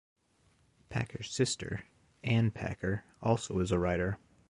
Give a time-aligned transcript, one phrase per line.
[0.89, 1.83] Packer's sister,
[2.23, 4.17] Ann Packer, also is a writer.